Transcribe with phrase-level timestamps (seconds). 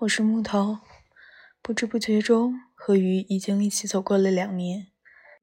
[0.00, 0.80] 我是木头。
[1.62, 4.88] 不知不觉中，和鱼已经一起走过了两年。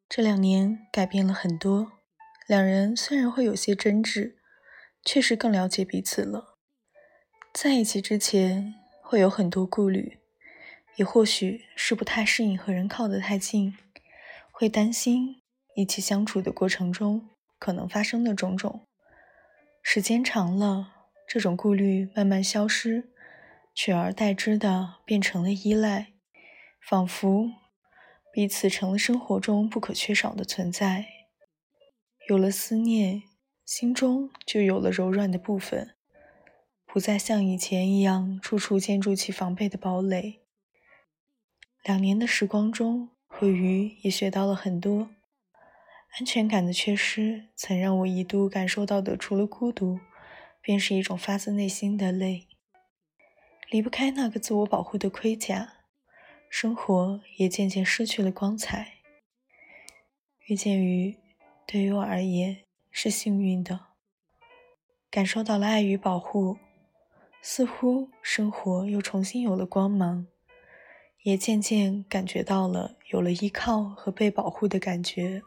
[0.07, 1.93] 这两年改变了很多，
[2.45, 4.37] 两人虽然会有些争执，
[5.03, 6.59] 确实更了解彼此了。
[7.51, 10.19] 在一起之前会有很多顾虑，
[10.97, 13.75] 也或许是不太适应和人靠得太近，
[14.51, 15.41] 会担心
[15.75, 18.85] 一起相处的过程中可能发生的种种。
[19.81, 23.09] 时间长了，这种顾虑慢慢消失。
[23.73, 26.13] 取而代之的变成了依赖，
[26.79, 27.51] 仿佛
[28.31, 31.07] 彼此成了生活中不可缺少的存在。
[32.29, 33.23] 有了思念，
[33.65, 35.95] 心中就有了柔软的部分，
[36.85, 40.41] 不再像以前一样处处建筑起防备的堡垒。
[41.83, 45.09] 两年的时光中，和鱼也学到了很多。
[46.19, 49.99] 安全感的缺失，曾让我一度感受到的，除了孤独，
[50.61, 52.47] 便是一种发自内心的累。
[53.73, 55.77] 离不开那个自我保护的盔甲，
[56.47, 58.99] 生活也渐渐失去了光彩。
[60.45, 61.17] 遇见鱼，
[61.65, 63.87] 对于我而言是幸运的，
[65.09, 66.59] 感受到了爱与保护，
[67.41, 70.27] 似乎生活又重新有了光芒，
[71.23, 75.41] 也渐渐感觉到了有了依靠和被保护的感觉。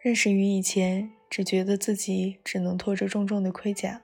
[0.00, 4.02] 认识鱼以前，只觉得自己只能拖着重重的盔甲。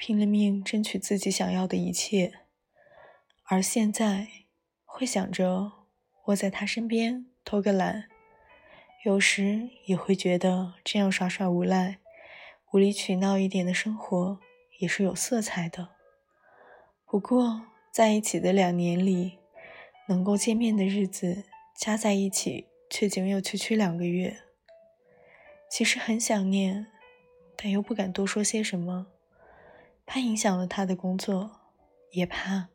[0.00, 2.32] 拼了命争取自己想要的一切，
[3.44, 4.28] 而现在
[4.86, 5.72] 会想着
[6.24, 8.08] 窝在他身边偷个懒，
[9.04, 11.98] 有时也会觉得这样耍耍无赖、
[12.72, 14.40] 无理取闹一点的生活
[14.78, 15.90] 也是有色彩的。
[17.04, 19.38] 不过在一起的两年里，
[20.08, 21.44] 能够见面的日子
[21.76, 24.38] 加在一起却仅有区区两个月。
[25.70, 26.86] 其实很想念，
[27.54, 29.08] 但又不敢多说些什么。
[30.12, 31.52] 怕影响了他的工作，
[32.10, 32.66] 也怕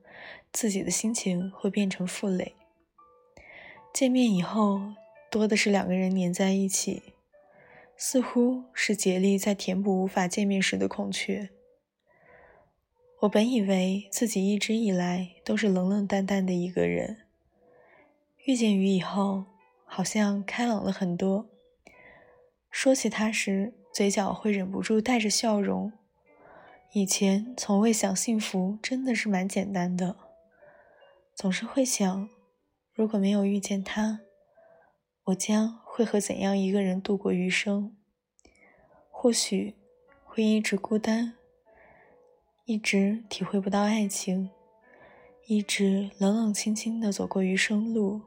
[0.54, 2.56] 自己的心情会变成负累。
[3.92, 4.94] 见面以后，
[5.30, 7.04] 多的是两个人黏在一起，
[7.98, 11.50] 似乎是竭力在填补无法见面时的空缺。
[13.20, 17.18] 我本以为自己一直以来都是冷冷淡淡的一个人，
[18.46, 19.44] 遇见雨以后，
[19.84, 21.50] 好像开朗了很多。
[22.72, 25.92] 说起他时，嘴角会忍不住带着笑容。
[26.98, 30.16] 以前从未想幸福真的是蛮简单的，
[31.34, 32.30] 总是会想，
[32.94, 34.22] 如果没有遇见他，
[35.26, 37.94] 我将会和怎样一个人度过余生？
[39.12, 39.76] 或许
[40.24, 41.34] 会一直孤单，
[42.64, 44.52] 一直体会不到爱情，
[45.48, 48.22] 一直冷冷清清的走过余生路。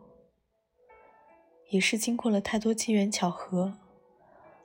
[1.71, 3.79] 也是经过了太多机缘巧合，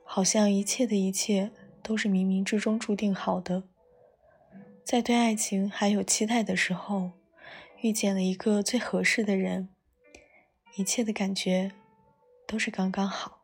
[0.04, 1.50] 好像一切的一切
[1.82, 3.62] 都是冥冥之中注定好的。
[4.84, 7.12] 在对爱情还有期待的时候，
[7.80, 9.70] 遇见了一个最合适的人，
[10.76, 11.72] 一切的感觉
[12.46, 13.43] 都是刚刚好。